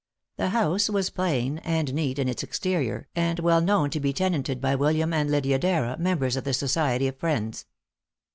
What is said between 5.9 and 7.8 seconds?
members of the Society of Friends.